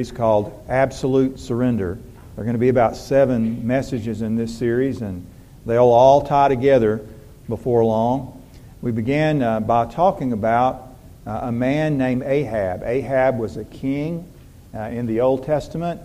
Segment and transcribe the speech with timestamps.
[0.00, 1.98] series called Absolute Surrender.
[2.34, 5.26] There are going to be about seven messages in this series, and
[5.66, 7.06] they'll all tie together
[7.50, 8.42] before long.
[8.80, 10.94] We began uh, by talking about
[11.26, 12.82] uh, a man named Ahab.
[12.82, 14.26] Ahab was a king
[14.74, 16.00] uh, in the Old Testament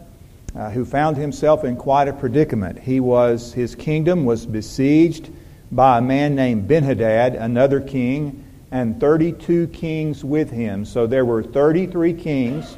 [0.57, 2.77] uh, who found himself in quite a predicament.
[2.77, 5.29] He was, his kingdom was besieged
[5.71, 10.83] by a man named Benhadad, another king, and 32 kings with him.
[10.83, 12.75] So there were 33 kings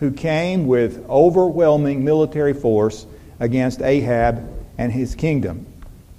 [0.00, 3.06] who came with overwhelming military force
[3.40, 5.66] against Ahab and his kingdom.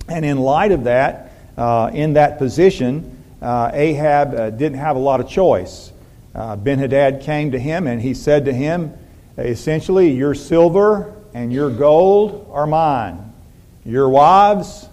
[0.07, 4.99] And in light of that, uh, in that position, uh, Ahab uh, didn't have a
[4.99, 5.91] lot of choice.
[6.33, 8.93] Uh, ben Hadad came to him and he said to him,
[9.37, 13.33] essentially, Your silver and your gold are mine,
[13.85, 14.87] your wives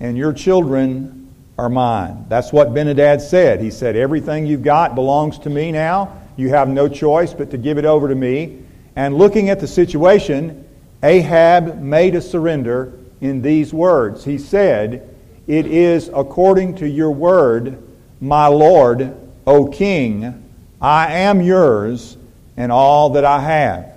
[0.00, 2.26] and your children are mine.
[2.28, 3.60] That's what Ben Hadad said.
[3.60, 6.22] He said, Everything you've got belongs to me now.
[6.36, 8.62] You have no choice but to give it over to me.
[8.94, 10.66] And looking at the situation,
[11.02, 14.24] Ahab made a surrender in these words.
[14.24, 15.14] He said,
[15.46, 17.82] It is according to your word,
[18.20, 19.14] my Lord,
[19.46, 20.42] O King,
[20.80, 22.16] I am yours
[22.56, 23.92] and all that I have.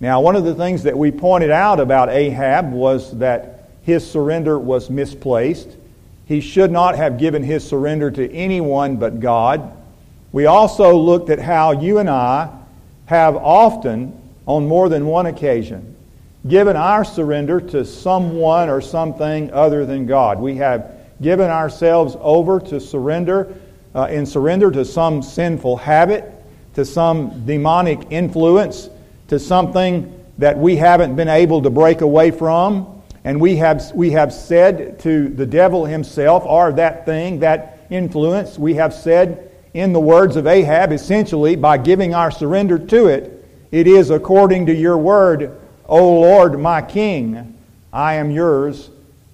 [0.00, 4.58] Now, one of the things that we pointed out about Ahab was that his surrender
[4.58, 5.68] was misplaced.
[6.26, 9.72] He should not have given his surrender to anyone but God.
[10.32, 12.50] We also looked at how you and I
[13.06, 15.96] have often, on more than one occasion,
[16.46, 20.40] given our surrender to someone or something other than God.
[20.40, 23.54] We have given ourselves over to surrender,
[23.94, 26.32] uh, in surrender to some sinful habit,
[26.74, 28.90] to some demonic influence,
[29.28, 33.02] to something that we haven't been able to break away from.
[33.24, 38.58] And we have, we have said to the devil himself, or that thing, that influence,
[38.58, 39.45] we have said,
[39.76, 44.64] in the words of Ahab, essentially by giving our surrender to it, it is according
[44.66, 47.58] to your word, O Lord, my King,
[47.92, 48.88] I am yours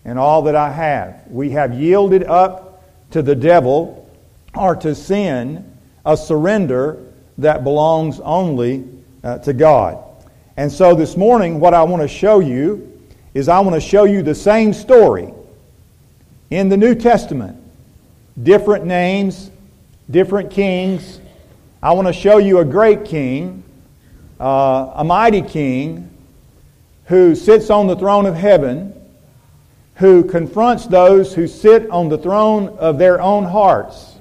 [0.04, 1.22] and all that I have.
[1.28, 2.82] We have yielded up
[3.12, 4.10] to the devil
[4.52, 5.64] or to sin
[6.04, 6.98] a surrender
[7.38, 8.84] that belongs only
[9.22, 10.02] uh, to God.
[10.56, 13.00] And so this morning, what I want to show you
[13.32, 15.32] is I want to show you the same story
[16.50, 17.58] in the New Testament.
[18.42, 19.51] Different names,
[20.12, 21.20] different kings.
[21.82, 23.64] I want to show you a great king,
[24.38, 26.10] uh, a mighty king,
[27.06, 28.94] who sits on the throne of heaven,
[29.96, 34.14] who confronts those who sit on the throne of their own hearts.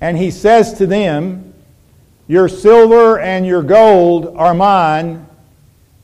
[0.00, 1.52] And he says to them,
[2.28, 5.26] Your silver and your gold are mine,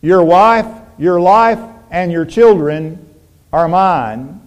[0.01, 0.67] your wife,
[0.99, 1.61] your life,
[1.91, 3.15] and your children
[3.53, 4.41] are mine.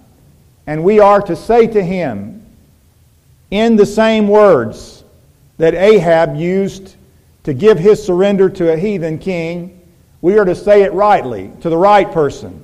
[0.67, 2.40] And we are to say to him,
[3.51, 5.03] in the same words
[5.57, 6.95] that Ahab used
[7.43, 9.81] to give his surrender to a heathen king,
[10.21, 12.63] we are to say it rightly to the right person.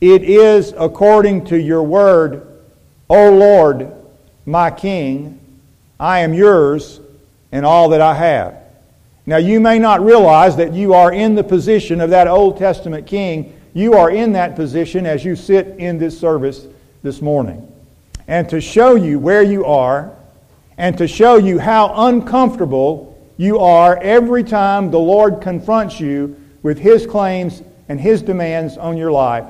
[0.00, 2.46] It is according to your word,
[3.08, 3.92] O Lord,
[4.44, 5.40] my King,
[5.98, 7.00] I am yours
[7.50, 8.56] and all that I have.
[9.24, 13.06] Now, you may not realize that you are in the position of that Old Testament
[13.06, 13.58] king.
[13.74, 16.66] You are in that position as you sit in this service
[17.02, 17.72] this morning.
[18.28, 20.16] And to show you where you are,
[20.78, 26.78] and to show you how uncomfortable you are every time the Lord confronts you with
[26.78, 29.46] His claims and His demands on your life,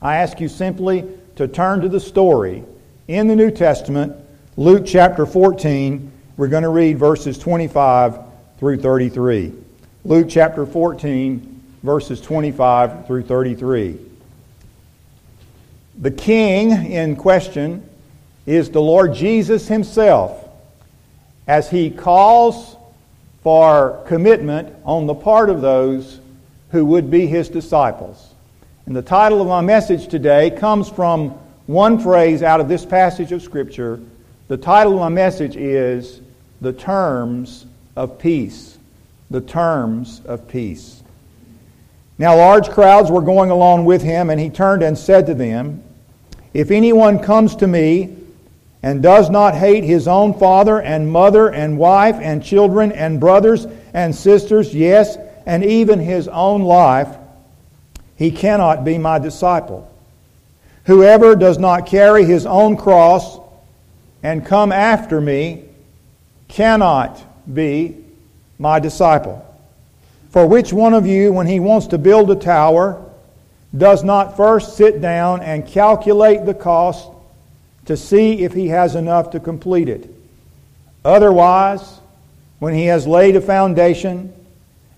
[0.00, 2.64] I ask you simply to turn to the story
[3.08, 4.16] in the New Testament,
[4.56, 6.10] Luke chapter 14.
[6.36, 8.18] We're going to read verses 25
[8.58, 9.52] through 33.
[10.04, 13.98] Luke chapter 14, verses 25 through 33.
[15.98, 17.88] The king in question
[18.46, 20.48] is the Lord Jesus Himself
[21.46, 22.76] as He calls
[23.42, 26.20] for commitment on the part of those
[26.70, 28.32] who would be His disciples.
[28.86, 31.30] And the title of my message today comes from
[31.66, 34.00] one phrase out of this passage of Scripture.
[34.48, 36.20] The title of my message is
[36.60, 38.76] The Terms of Peace.
[39.30, 41.02] The Terms of Peace.
[42.18, 45.82] Now, large crowds were going along with him, and he turned and said to them,
[46.52, 48.16] If anyone comes to me
[48.82, 53.66] and does not hate his own father and mother and wife and children and brothers
[53.94, 57.08] and sisters, yes, and even his own life,
[58.16, 59.88] he cannot be my disciple.
[60.84, 63.38] Whoever does not carry his own cross
[64.22, 65.64] and come after me
[66.48, 67.96] cannot be
[68.58, 69.46] my disciple.
[70.30, 73.04] For which one of you, when he wants to build a tower,
[73.76, 77.08] does not first sit down and calculate the cost
[77.86, 80.08] to see if he has enough to complete it.
[81.04, 82.00] Otherwise,
[82.58, 84.32] when he has laid a foundation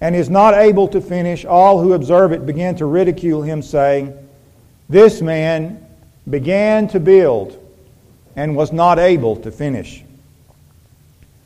[0.01, 4.13] and is not able to finish, all who observe it begin to ridicule him, saying,
[4.89, 5.85] This man
[6.29, 7.59] began to build
[8.37, 10.05] and was not able to finish.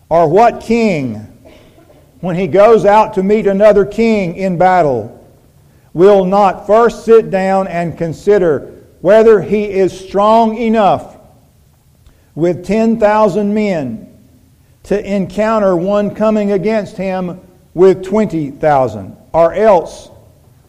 [0.08, 1.16] Or what king,
[2.20, 5.14] when he goes out to meet another king in battle,
[5.92, 11.17] will not first sit down and consider whether he is strong enough
[12.38, 14.16] with 10,000 men
[14.84, 17.40] to encounter one coming against him
[17.74, 19.16] with 20,000?
[19.32, 20.08] Or else,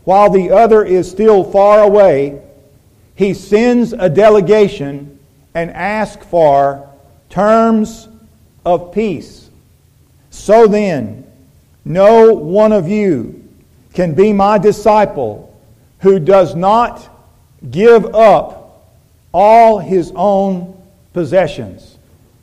[0.04, 2.42] while the other is still far away,
[3.14, 5.20] he sends a delegation
[5.54, 6.90] and asks for
[7.30, 8.08] terms
[8.66, 9.52] of peace.
[10.32, 11.24] So then,
[11.86, 13.48] no one of you
[13.94, 15.56] can be my disciple
[16.00, 17.08] who does not
[17.70, 18.90] give up
[19.32, 20.79] all his own
[21.14, 21.98] possessions.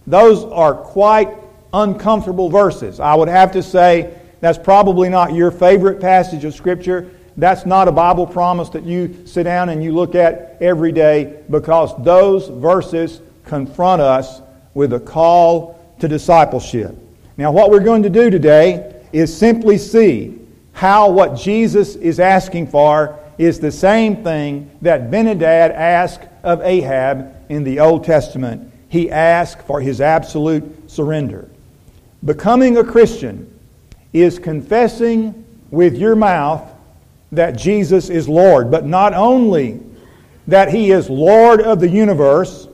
[0.07, 1.29] Those are quite
[1.73, 3.01] uncomfortable verses.
[3.01, 7.11] I would have to say that's probably not your favorite passage of Scripture.
[7.37, 11.43] That's not a Bible promise that you sit down and you look at every day
[11.51, 14.41] because those verses confront us
[14.75, 16.97] with a call to discipleship.
[17.37, 20.39] Now, what we're going to do today is simply see
[20.73, 27.36] how what Jesus is asking for is the same thing that Benhadad asked of Ahab
[27.49, 28.73] in the Old Testament.
[28.89, 31.49] He asked for his absolute surrender.
[32.25, 33.53] Becoming a Christian
[34.13, 36.73] is confessing with your mouth
[37.33, 39.81] that Jesus is Lord, but not only
[40.47, 42.69] that He is Lord of the universe,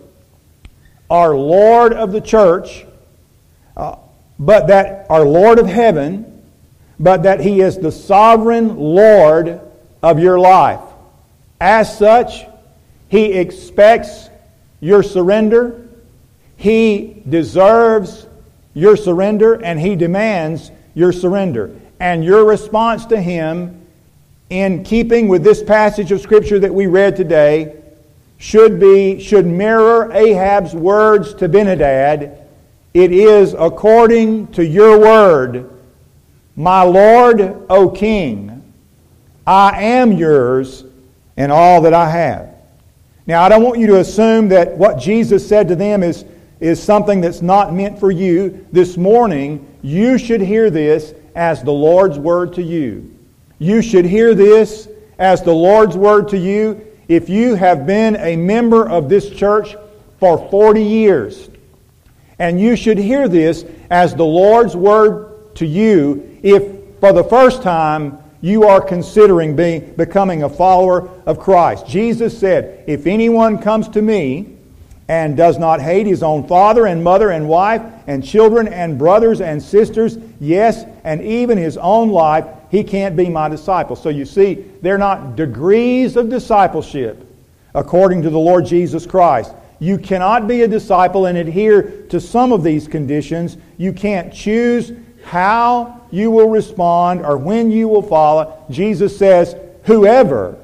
[1.11, 2.85] our Lord of the church,
[3.77, 3.97] uh,
[4.39, 6.43] but that our Lord of heaven,
[6.99, 9.61] but that He is the sovereign Lord
[10.03, 10.81] of your life.
[11.61, 12.45] As such,
[13.09, 14.29] He expects
[14.83, 15.89] your surrender.
[16.57, 18.27] He deserves
[18.75, 21.75] your surrender, and He demands your surrender.
[22.01, 23.87] And your response to Him,
[24.51, 27.77] in keeping with this passage of Scripture that we read today,
[28.37, 32.45] should be should mirror Ahab's words to Benhadad.
[32.93, 35.71] It is according to your word,
[36.57, 38.75] my Lord, O King,
[39.47, 40.85] I am yours
[41.37, 42.52] and all that I have.
[43.27, 46.25] Now, I don't want you to assume that what Jesus said to them is,
[46.61, 48.67] is something that's not meant for you.
[48.73, 53.17] This morning, you should hear this as the Lord's word to you.
[53.59, 54.89] You should hear this
[55.19, 59.77] as the Lord's word to you if you have been a member of this church
[60.19, 61.49] for 40 years.
[62.39, 66.63] And you should hear this as the Lord's word to you if
[66.99, 71.87] for the first time you are considering being, becoming a follower of Christ.
[71.87, 74.57] Jesus said, If anyone comes to me
[75.09, 79.41] and does not hate his own father and mother and wife and children and brothers
[79.41, 83.95] and sisters, yes, and even his own life, he can't be my disciple.
[83.95, 87.29] So you see, they're not degrees of discipleship
[87.75, 89.55] according to the Lord Jesus Christ.
[89.79, 93.57] You cannot be a disciple and adhere to some of these conditions.
[93.79, 94.93] You can't choose
[95.25, 98.65] how you will respond or when you will follow.
[98.71, 100.57] Jesus says, Whoever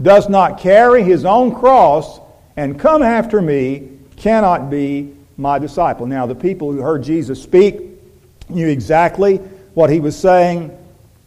[0.00, 2.20] does not carry his own cross
[2.56, 6.06] and come after me cannot be my disciple.
[6.06, 7.80] Now, the people who heard Jesus speak
[8.48, 9.36] knew exactly
[9.74, 10.76] what he was saying.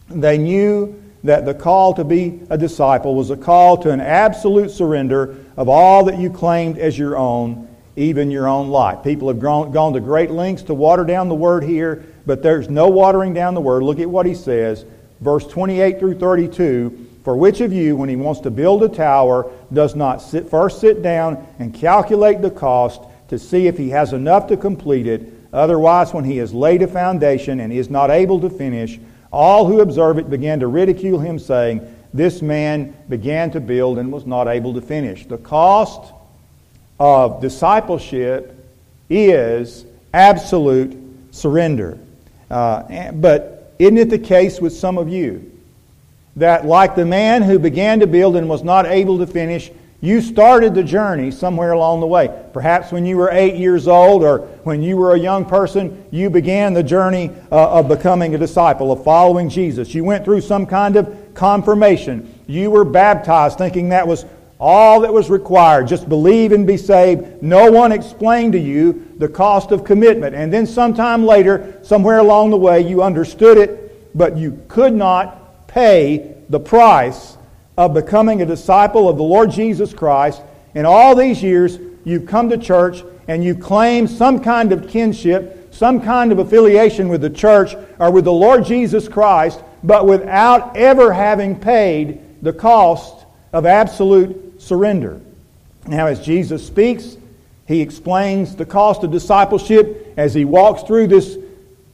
[0.08, 4.70] They knew that the call to be a disciple was a call to an absolute
[4.70, 7.67] surrender of all that you claimed as your own,
[7.98, 9.02] even your own life.
[9.04, 12.68] People have gone, gone to great lengths to water down the word here but there's
[12.68, 13.82] no watering down the word.
[13.82, 14.84] Look at what he says,
[15.22, 17.06] verse 28 through 32.
[17.24, 20.78] For which of you, when he wants to build a tower, does not sit, first
[20.78, 25.32] sit down and calculate the cost to see if he has enough to complete it?
[25.54, 29.00] Otherwise, when he has laid a foundation and is not able to finish,
[29.32, 31.80] all who observe it began to ridicule him, saying,
[32.12, 35.24] This man began to build and was not able to finish.
[35.24, 36.12] The cost
[36.98, 38.54] of discipleship
[39.08, 40.96] is absolute
[41.30, 41.98] surrender.
[42.50, 45.52] Uh, but isn't it the case with some of you
[46.36, 50.20] that, like the man who began to build and was not able to finish, you
[50.20, 52.32] started the journey somewhere along the way.
[52.52, 56.30] Perhaps when you were eight years old or when you were a young person, you
[56.30, 59.92] began the journey uh, of becoming a disciple, of following Jesus.
[59.94, 62.32] You went through some kind of confirmation.
[62.46, 64.24] You were baptized thinking that was
[64.60, 67.42] all that was required, just believe and be saved.
[67.42, 70.34] No one explained to you the cost of commitment.
[70.34, 75.68] And then sometime later, somewhere along the way, you understood it, but you could not
[75.68, 77.36] pay the price
[77.76, 80.42] of becoming a disciple of the Lord Jesus Christ.
[80.74, 85.58] In all these years, you've come to church and you claim some kind of kinship
[85.78, 90.76] some kind of affiliation with the church or with the Lord Jesus Christ, but without
[90.76, 95.20] ever having paid the cost of absolute surrender.
[95.86, 97.16] Now, as Jesus speaks,
[97.66, 101.38] he explains the cost of discipleship as he walks through this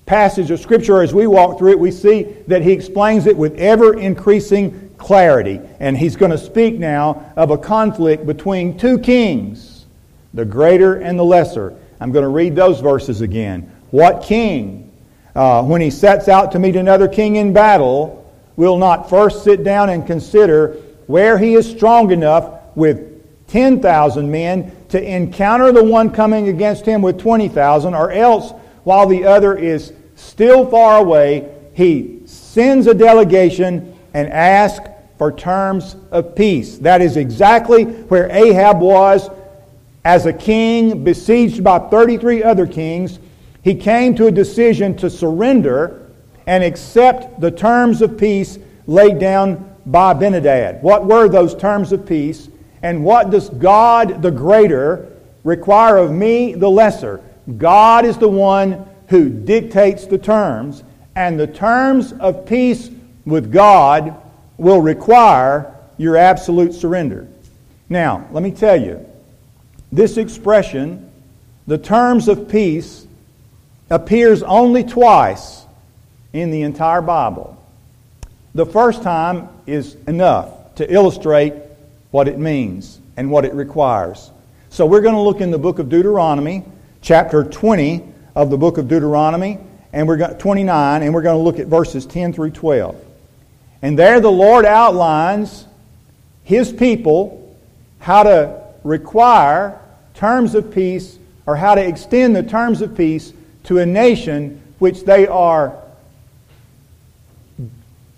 [0.07, 1.03] passage of Scripture.
[1.03, 5.61] As we walk through it, we see that he explains it with ever increasing clarity.
[5.81, 9.87] And he's going to speak now of a conflict between two kings,
[10.33, 11.75] the greater and the lesser.
[12.01, 13.71] I'm going to read those verses again.
[13.91, 14.93] What king,
[15.35, 18.21] uh, when he sets out to meet another king in battle,
[18.57, 23.11] will not first sit down and consider where he is strong enough with
[23.49, 28.53] 10,000 men to encounter the one coming against him with 20,000, or else,
[28.85, 35.97] while the other is still far away, he sends a delegation and asks for terms
[36.11, 36.79] of peace.
[36.79, 39.29] That is exactly where Ahab was
[40.05, 43.19] as a king besieged by 33 other kings.
[43.63, 46.11] He came to a decision to surrender
[46.47, 50.81] and accept the terms of peace laid down by Benhadad.
[50.83, 52.49] What were those terms of peace?
[52.83, 55.11] And what does God the greater
[55.43, 57.21] require of me the lesser?
[57.57, 60.83] God is the one who dictates the terms,
[61.15, 62.91] and the terms of peace
[63.25, 64.21] with God
[64.57, 67.29] will require your absolute surrender.
[67.89, 69.05] Now, let me tell you,
[69.93, 71.11] this expression,
[71.67, 73.07] the terms of peace,
[73.91, 75.65] appears only twice
[76.33, 77.63] in the entire Bible.
[78.55, 81.55] The first time is enough to illustrate
[82.13, 84.31] what it means and what it requires.
[84.69, 86.63] So we're going to look in the book of Deuteronomy,
[87.03, 88.05] chapter 20
[88.37, 89.59] of the book of Deuteronomy,
[89.93, 92.97] and we're going 29, and we're going to look at verses 10 through 12.
[93.83, 95.67] And there the Lord outlines
[96.45, 97.57] his people
[97.99, 99.81] how to require
[100.15, 103.33] terms of peace or how to extend the terms of peace
[103.65, 105.77] to a nation which they are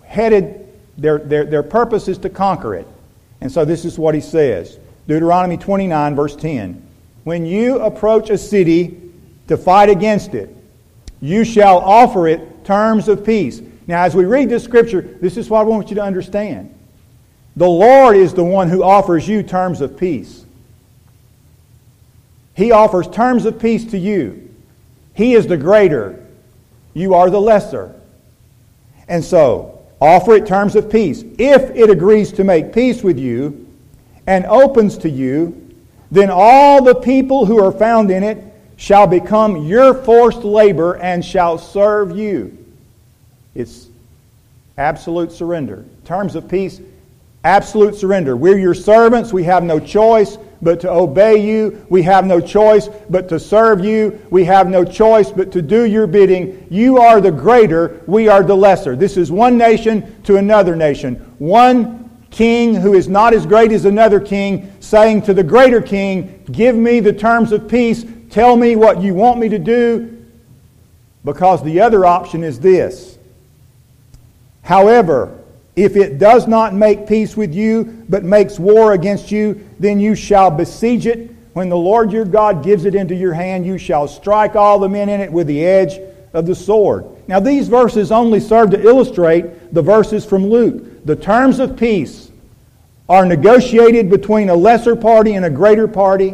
[0.07, 2.87] headed, their, their, their purpose is to conquer it.
[3.41, 6.83] And so this is what he says Deuteronomy 29, verse 10.
[7.23, 9.01] When you approach a city
[9.47, 10.55] to fight against it,
[11.21, 13.61] you shall offer it terms of peace.
[13.85, 16.73] Now, as we read this scripture, this is what I want you to understand.
[17.55, 20.45] The Lord is the one who offers you terms of peace.
[22.55, 24.53] He offers terms of peace to you.
[25.13, 26.23] He is the greater.
[26.93, 27.93] You are the lesser.
[29.07, 31.23] And so, offer it terms of peace.
[31.37, 33.67] If it agrees to make peace with you
[34.27, 35.75] and opens to you,
[36.11, 38.43] then all the people who are found in it
[38.77, 42.65] shall become your forced labor and shall serve you.
[43.55, 43.87] It's
[44.77, 45.83] absolute surrender.
[46.05, 46.79] Terms of peace,
[47.43, 48.37] absolute surrender.
[48.37, 49.33] We're your servants.
[49.33, 51.85] We have no choice but to obey you.
[51.89, 54.19] We have no choice but to serve you.
[54.29, 56.67] We have no choice but to do your bidding.
[56.69, 58.95] You are the greater, we are the lesser.
[58.95, 61.15] This is one nation to another nation.
[61.39, 66.43] One king who is not as great as another king saying to the greater king,
[66.51, 68.05] Give me the terms of peace.
[68.29, 70.25] Tell me what you want me to do.
[71.23, 73.17] Because the other option is this.
[74.63, 75.37] However,
[75.77, 80.15] if it does not make peace with you, but makes war against you, then you
[80.15, 81.29] shall besiege it.
[81.53, 84.89] When the Lord your God gives it into your hand, you shall strike all the
[84.89, 85.99] men in it with the edge
[86.33, 87.05] of the sword.
[87.27, 91.05] Now, these verses only serve to illustrate the verses from Luke.
[91.05, 92.31] The terms of peace
[93.07, 96.33] are negotiated between a lesser party and a greater party,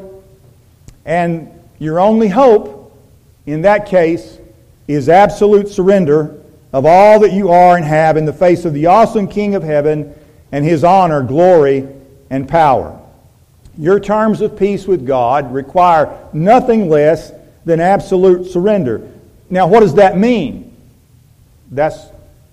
[1.03, 2.97] and your only hope
[3.45, 4.39] in that case
[4.87, 6.42] is absolute surrender
[6.73, 9.63] of all that you are and have in the face of the awesome King of
[9.63, 10.13] heaven
[10.51, 11.87] and his honor, glory,
[12.29, 12.99] and power.
[13.77, 17.31] Your terms of peace with God require nothing less
[17.65, 19.09] than absolute surrender.
[19.49, 20.75] Now, what does that mean?
[21.71, 21.97] That's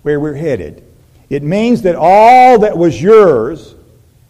[0.03, 0.83] where we're headed.
[1.29, 3.75] It means that all that was yours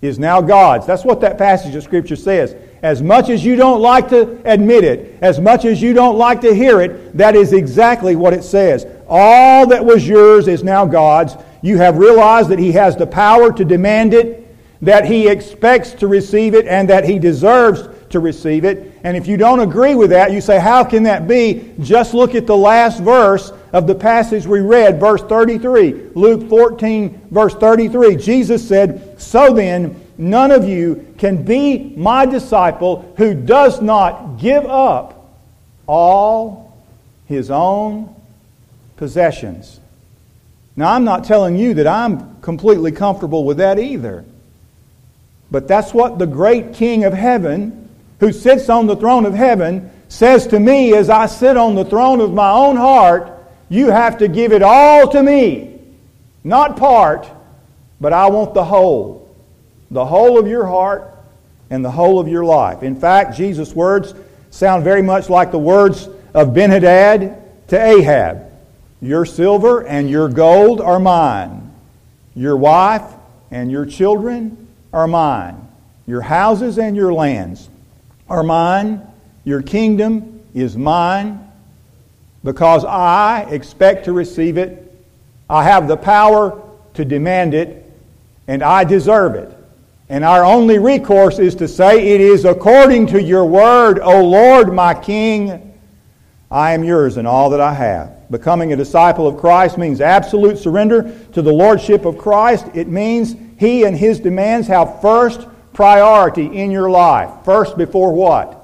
[0.01, 0.85] is now God's.
[0.85, 2.55] That's what that passage of Scripture says.
[2.81, 6.41] As much as you don't like to admit it, as much as you don't like
[6.41, 8.85] to hear it, that is exactly what it says.
[9.13, 11.35] All that was yours is now God's.
[11.61, 16.07] You have realized that He has the power to demand it, that He expects to
[16.07, 18.97] receive it, and that He deserves to receive it.
[19.03, 21.73] And if you don't agree with that, you say, How can that be?
[21.81, 26.11] Just look at the last verse of the passage we read, verse 33.
[26.15, 28.15] Luke 14, verse 33.
[28.15, 34.65] Jesus said, So then, none of you can be my disciple who does not give
[34.65, 35.35] up
[35.85, 36.81] all
[37.25, 38.15] his own
[39.01, 39.79] possessions.
[40.75, 44.23] Now, I'm not telling you that I'm completely comfortable with that either.
[45.49, 47.89] But that's what the great King of heaven,
[48.19, 51.83] who sits on the throne of heaven, says to me as I sit on the
[51.83, 55.79] throne of my own heart, you have to give it all to me.
[56.43, 57.27] Not part,
[57.99, 59.35] but I want the whole.
[59.89, 61.11] The whole of your heart
[61.71, 62.83] and the whole of your life.
[62.83, 64.13] In fact, Jesus' words
[64.51, 68.50] sound very much like the words of Benhadad to Ahab
[69.01, 71.73] Your silver and your gold are mine.
[72.35, 73.03] Your wife
[73.49, 75.67] and your children are mine.
[76.05, 77.69] Your houses and your lands
[78.29, 79.01] are mine.
[79.43, 81.51] Your kingdom is mine
[82.43, 84.87] because I expect to receive it.
[85.49, 86.61] I have the power
[86.93, 87.91] to demand it,
[88.47, 89.57] and I deserve it.
[90.09, 94.73] And our only recourse is to say, It is according to your word, O Lord,
[94.73, 95.70] my King.
[96.51, 98.29] I am yours and all that I have.
[98.29, 102.65] Becoming a disciple of Christ means absolute surrender to the Lordship of Christ.
[102.73, 107.45] It means He and His demands have first priority in your life.
[107.45, 108.57] First before what?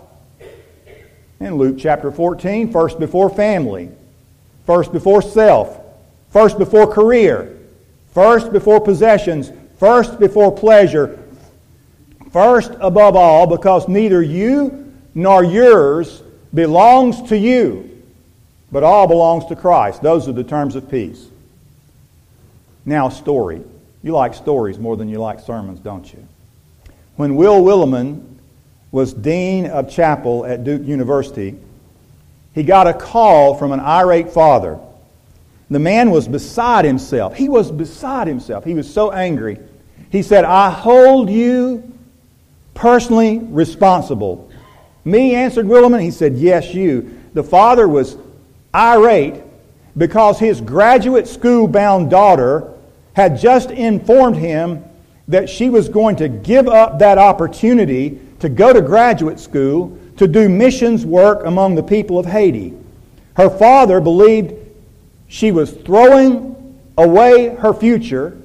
[1.40, 3.90] In Luke chapter 14, first before family,
[4.66, 5.80] first before self,
[6.30, 7.58] first before career,
[8.14, 11.24] first before possessions, first before pleasure,
[12.32, 16.24] first above all, because neither you nor yours
[16.58, 18.04] belongs to you,
[18.72, 20.02] but all belongs to Christ.
[20.02, 21.28] Those are the terms of peace.
[22.84, 23.62] Now, story.
[24.02, 26.28] You like stories more than you like sermons, don't you?
[27.16, 28.24] When Will Willimon
[28.92, 31.56] was dean of chapel at Duke University,
[32.56, 34.80] he got a call from an irate father.
[35.70, 37.36] The man was beside himself.
[37.36, 38.64] He was beside himself.
[38.64, 39.60] He was so angry.
[40.10, 41.94] He said, I hold you
[42.74, 44.47] personally responsible.
[45.08, 46.02] Me, answered Willimon.
[46.02, 47.18] He said, Yes, you.
[47.34, 48.18] The father was
[48.76, 49.42] irate
[49.96, 52.74] because his graduate school bound daughter
[53.14, 54.84] had just informed him
[55.30, 60.28] that she was going to give up that opportunity to go to graduate school to
[60.28, 62.74] do missions work among the people of Haiti.
[63.36, 64.54] Her father believed
[65.30, 66.54] she was throwing
[66.98, 68.38] away her future,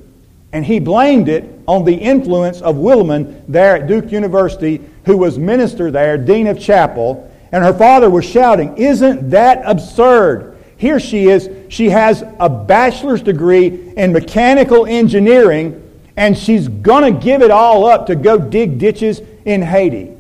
[0.53, 5.39] and he blamed it on the influence of Willimon there at Duke University, who was
[5.39, 7.31] minister there, dean of chapel.
[7.51, 10.57] And her father was shouting, Isn't that absurd?
[10.77, 11.49] Here she is.
[11.69, 15.79] She has a bachelor's degree in mechanical engineering,
[16.17, 20.13] and she's going to give it all up to go dig ditches in Haiti.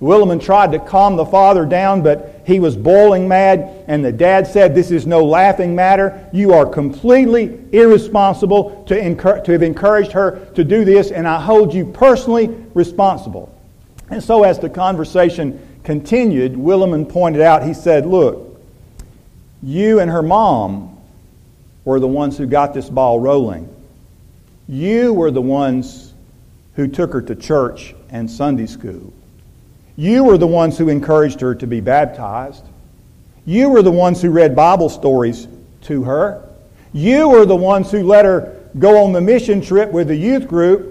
[0.00, 4.46] Willimon tried to calm the father down, but he was boiling mad, and the dad
[4.46, 6.28] said, This is no laughing matter.
[6.32, 11.74] You are completely irresponsible to, to have encouraged her to do this, and I hold
[11.74, 13.54] you personally responsible.
[14.10, 18.60] And so, as the conversation continued, Willimon pointed out, he said, Look,
[19.62, 20.98] you and her mom
[21.84, 23.74] were the ones who got this ball rolling.
[24.68, 26.12] You were the ones
[26.74, 29.12] who took her to church and Sunday school.
[29.96, 32.64] You were the ones who encouraged her to be baptized.
[33.44, 35.46] You were the ones who read Bible stories
[35.82, 36.48] to her.
[36.92, 40.48] You were the ones who let her go on the mission trip with the youth
[40.48, 40.89] group.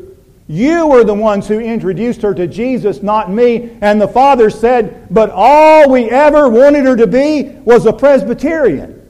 [0.51, 3.77] You were the ones who introduced her to Jesus, not me.
[3.81, 9.07] And the father said, But all we ever wanted her to be was a Presbyterian.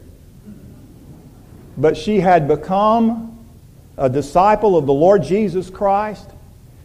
[1.78, 3.40] But she had become
[3.98, 6.30] a disciple of the Lord Jesus Christ.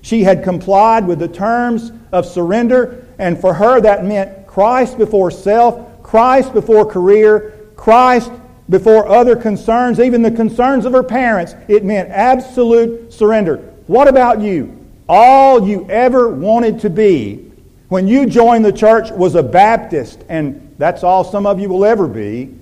[0.02, 5.32] She had complied with the terms of surrender, and for her that meant Christ before
[5.32, 8.30] self, Christ before career, Christ
[8.68, 11.56] before other concerns, even the concerns of her parents.
[11.66, 13.73] It meant absolute surrender.
[13.86, 14.86] What about you?
[15.08, 17.52] All you ever wanted to be
[17.88, 21.84] when you joined the church was a Baptist, and that's all some of you will
[21.84, 22.54] ever be.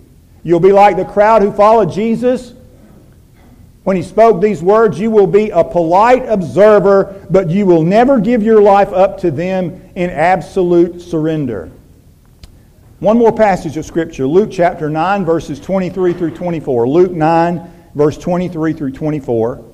[0.42, 2.54] You'll be like the crowd who followed Jesus
[3.84, 8.20] when he spoke these words, you will be a polite observer, but you will never
[8.20, 11.68] give your life up to them in absolute surrender.
[13.00, 16.88] One more passage of Scripture Luke chapter 9, verses 23 through 24.
[16.88, 19.64] Luke 9, verse 23 through 24.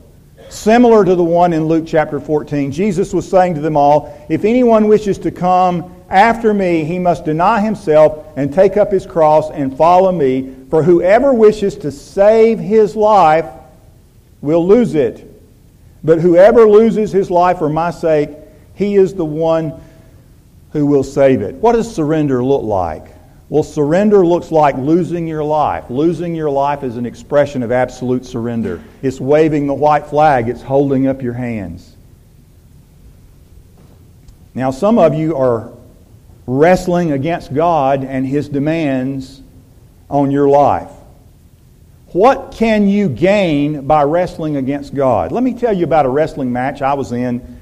[0.51, 4.45] Similar to the one in Luke chapter 14, Jesus was saying to them all, If
[4.45, 9.51] anyone wishes to come after me, he must deny himself and take up his cross
[9.51, 10.55] and follow me.
[10.71, 13.47] For whoever wishes to save his life
[14.41, 15.25] will lose it.
[16.03, 18.31] But whoever loses his life for my sake,
[18.75, 19.79] he is the one
[20.73, 21.57] who will save it.
[21.57, 23.07] What does surrender look like?
[23.51, 25.89] Well, surrender looks like losing your life.
[25.89, 28.83] Losing your life is an expression of absolute surrender.
[29.01, 31.97] It's waving the white flag, it's holding up your hands.
[34.55, 35.73] Now, some of you are
[36.47, 39.41] wrestling against God and His demands
[40.11, 40.91] on your life.
[42.09, 45.31] What can you gain by wrestling against God?
[45.31, 47.58] Let me tell you about a wrestling match I was in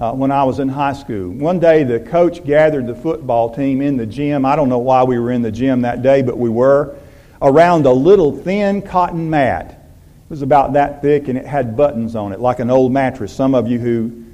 [0.00, 1.30] uh, when I was in high school.
[1.30, 4.44] One day, the coach gathered the football team in the gym.
[4.44, 6.96] I don't know why we were in the gym that day, but we were
[7.42, 9.70] around a little thin cotton mat.
[9.70, 13.32] It was about that thick and it had buttons on it, like an old mattress.
[13.32, 14.24] Some of you who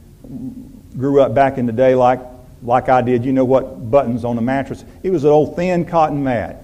[0.99, 2.21] grew up back in the day, like,
[2.63, 4.85] like I did, you know what buttons on a mattress.
[5.03, 6.63] It was an old thin cotton mat.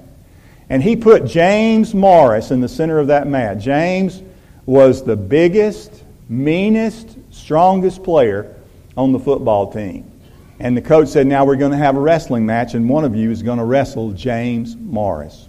[0.68, 3.58] And he put James Morris in the center of that mat.
[3.58, 4.22] James
[4.66, 8.56] was the biggest, meanest, strongest player
[9.00, 10.10] on the football team.
[10.58, 13.16] And the coach said, Now we're going to have a wrestling match, and one of
[13.16, 15.48] you is going to wrestle James Morris.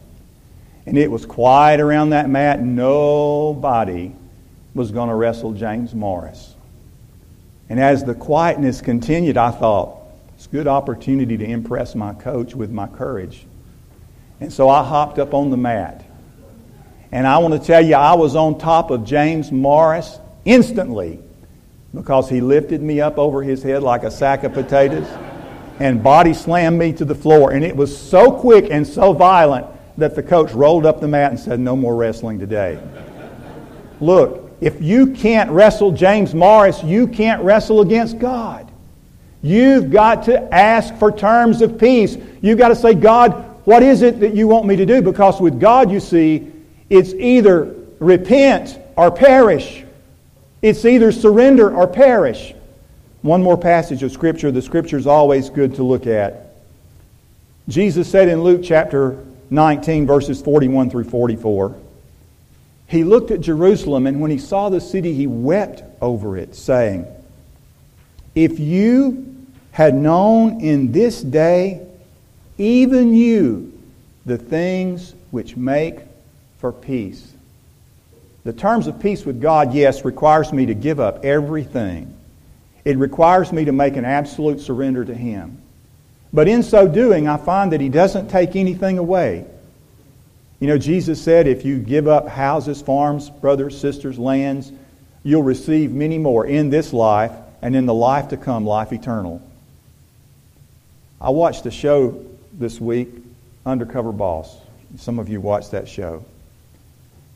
[0.86, 2.62] And it was quiet around that mat.
[2.62, 4.16] Nobody
[4.74, 6.56] was going to wrestle James Morris.
[7.70, 9.98] And as the quietness continued, I thought,
[10.36, 13.46] it's a good opportunity to impress my coach with my courage.
[14.40, 16.04] And so I hopped up on the mat.
[17.12, 21.20] And I want to tell you, I was on top of James Morris instantly
[21.93, 25.08] because he lifted me up over his head like a sack of potatoes
[25.80, 27.51] and body slammed me to the floor.
[27.51, 29.65] And it was so quick and so violent
[29.97, 32.80] that the coach rolled up the mat and said, No more wrestling today.
[33.99, 38.71] Look, if you can't wrestle James Morris, you can't wrestle against God.
[39.41, 42.15] You've got to ask for terms of peace.
[42.41, 45.01] You've got to say, God, what is it that you want me to do?
[45.01, 46.51] Because with God, you see,
[46.89, 49.84] it's either repent or perish.
[50.62, 52.54] It's either surrender or perish.
[53.21, 54.52] One more passage of Scripture.
[54.52, 56.54] The Scripture is always good to look at.
[57.67, 61.76] Jesus said in Luke chapter 19, verses 41 through 44,
[62.88, 67.06] He looked at Jerusalem, and when he saw the city, he wept over it, saying,
[68.36, 71.88] If you had known in this day
[72.58, 73.74] even you,
[74.26, 76.00] the things which make
[76.60, 77.31] for peace.
[78.43, 82.17] The terms of peace with God, yes, requires me to give up everything.
[82.84, 85.62] It requires me to make an absolute surrender to Him.
[86.34, 89.45] But in so doing, I find that He doesn't take anything away.
[90.60, 94.71] You know, Jesus said, if you give up houses, farms, brothers, sisters, lands,
[95.23, 99.41] you'll receive many more in this life and in the life to come, life eternal.
[101.19, 103.10] I watched a show this week,
[103.65, 104.56] Undercover Boss.
[104.97, 106.25] Some of you watched that show.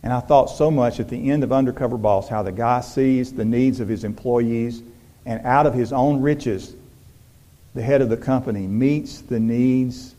[0.05, 3.33] And I thought so much at the end of Undercover Boss how the guy sees
[3.33, 4.83] the needs of his employees
[5.25, 6.75] and out of his own riches,
[7.73, 10.13] the head of the company meets the needs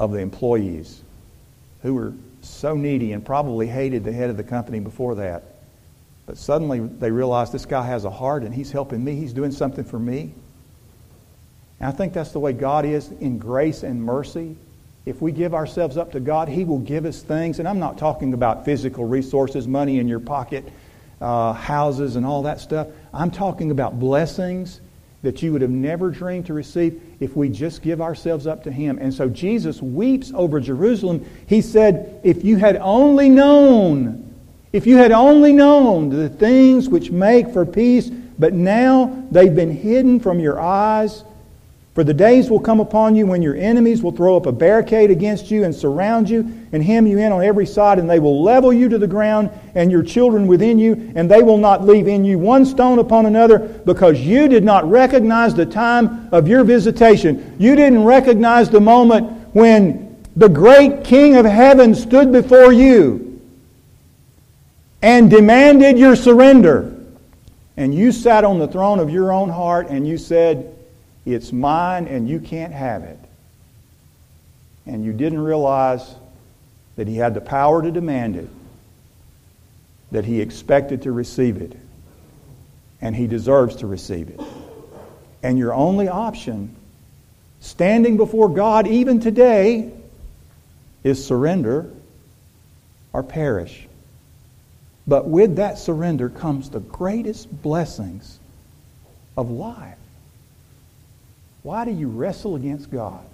[0.00, 1.02] of the employees
[1.82, 5.44] who were so needy and probably hated the head of the company before that.
[6.26, 9.52] But suddenly they realize this guy has a heart and he's helping me, he's doing
[9.52, 10.34] something for me.
[11.78, 14.56] And I think that's the way God is in grace and mercy.
[15.06, 17.58] If we give ourselves up to God, He will give us things.
[17.58, 20.64] And I'm not talking about physical resources, money in your pocket,
[21.20, 22.88] uh, houses, and all that stuff.
[23.12, 24.80] I'm talking about blessings
[25.22, 28.72] that you would have never dreamed to receive if we just give ourselves up to
[28.72, 28.98] Him.
[28.98, 31.26] And so Jesus weeps over Jerusalem.
[31.46, 34.34] He said, If you had only known,
[34.72, 39.70] if you had only known the things which make for peace, but now they've been
[39.70, 41.24] hidden from your eyes.
[41.94, 45.12] For the days will come upon you when your enemies will throw up a barricade
[45.12, 46.40] against you and surround you
[46.72, 49.48] and hem you in on every side, and they will level you to the ground
[49.76, 53.26] and your children within you, and they will not leave in you one stone upon
[53.26, 57.54] another because you did not recognize the time of your visitation.
[57.60, 63.40] You didn't recognize the moment when the great King of heaven stood before you
[65.00, 66.90] and demanded your surrender.
[67.76, 70.73] And you sat on the throne of your own heart and you said,
[71.24, 73.18] it's mine and you can't have it.
[74.86, 76.14] And you didn't realize
[76.96, 78.48] that he had the power to demand it,
[80.12, 81.76] that he expected to receive it,
[83.00, 84.40] and he deserves to receive it.
[85.42, 86.76] And your only option,
[87.60, 89.92] standing before God even today,
[91.02, 91.90] is surrender
[93.12, 93.86] or perish.
[95.06, 98.38] But with that surrender comes the greatest blessings
[99.36, 99.98] of life.
[101.64, 103.24] Why do you wrestle against God?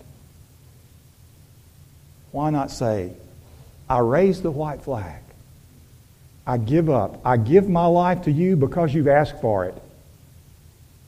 [2.30, 3.12] Why not say,
[3.88, 5.20] I raise the white flag.
[6.46, 7.20] I give up.
[7.24, 9.74] I give my life to you because you've asked for it.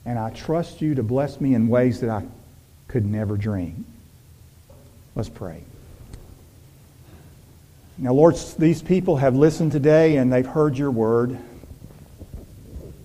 [0.05, 2.23] And I trust you to bless me in ways that I
[2.89, 3.85] could never dream.
[5.15, 5.63] Let's pray.
[7.97, 11.39] Now, Lord, these people have listened today and they've heard your word.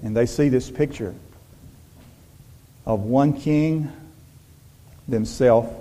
[0.02, 1.14] And they see this picture
[2.84, 3.92] of one king
[5.08, 5.74] themselves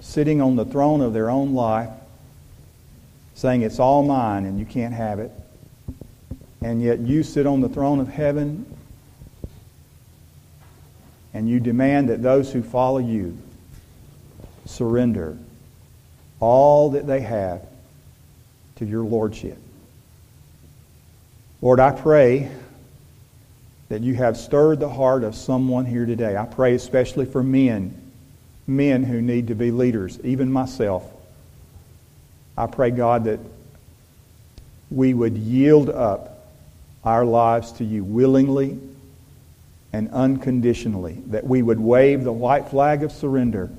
[0.00, 1.90] sitting on the throne of their own life,
[3.34, 5.30] saying, It's all mine and you can't have it.
[6.62, 8.66] And yet you sit on the throne of heaven
[11.32, 13.36] and you demand that those who follow you
[14.64, 15.36] surrender
[16.40, 17.62] all that they have
[18.76, 19.58] to your lordship.
[21.62, 22.50] Lord, I pray
[23.88, 26.36] that you have stirred the heart of someone here today.
[26.36, 28.05] I pray especially for men,
[28.66, 31.04] men who need to be leaders, even myself.
[32.56, 33.40] I pray, God, that
[34.90, 36.46] we would yield up
[37.04, 38.78] our lives to you willingly
[39.92, 43.70] and unconditionally, that we would wave the white flag of surrender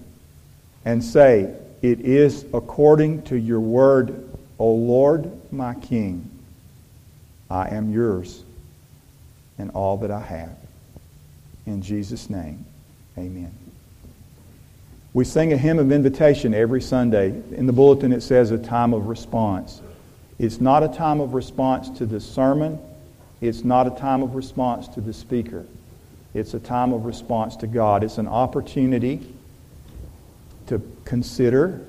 [0.86, 6.30] and say, It is according to your word, O Lord, my King.
[7.50, 8.44] I am yours
[9.58, 10.56] and all that I have.
[11.66, 12.66] In Jesus' name,
[13.18, 13.67] amen.
[15.14, 17.30] We sing a hymn of invitation every Sunday.
[17.52, 19.82] In the bulletin, it says a time of response.
[20.38, 22.80] It's not a time of response to the sermon,
[23.42, 25.66] it's not a time of response to the speaker.
[26.34, 28.04] It's a time of response to God.
[28.04, 29.34] It's an opportunity
[30.68, 31.82] to consider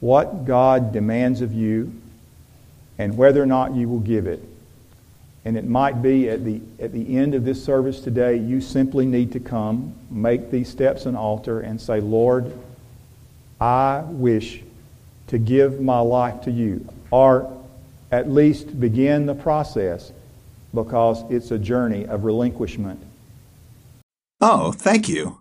[0.00, 1.92] what God demands of you
[2.98, 4.44] and whether or not you will give it.
[5.48, 9.06] And it might be at the, at the end of this service today, you simply
[9.06, 12.52] need to come, make these steps an altar, and say, Lord,
[13.58, 14.62] I wish
[15.28, 16.86] to give my life to you.
[17.10, 17.64] Or
[18.12, 20.12] at least begin the process
[20.74, 23.02] because it's a journey of relinquishment.
[24.42, 25.40] Oh, thank you.